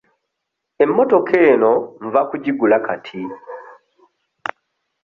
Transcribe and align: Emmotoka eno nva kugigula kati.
Emmotoka 0.83 1.35
eno 1.49 1.71
nva 2.05 2.21
kugigula 2.29 2.77
kati. 2.85 3.21